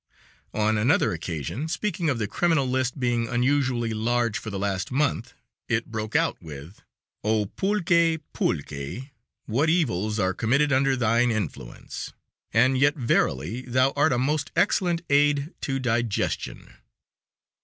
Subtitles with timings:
[0.55, 5.35] On another occasion, speaking of the criminal list being unusually large for the last month,
[5.69, 6.81] it broke out with:
[7.23, 9.09] "Oh, pulque, pulque,
[9.45, 12.13] what evils are committed under thine influence!
[12.51, 16.73] And yet, verily, thou art a most excellent aid to digestion."